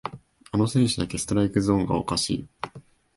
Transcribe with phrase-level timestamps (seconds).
[0.51, 2.49] あの選手だけストライクゾーンがおかしい